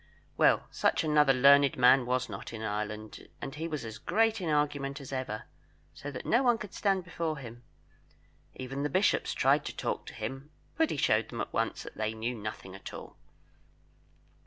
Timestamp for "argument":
4.49-4.99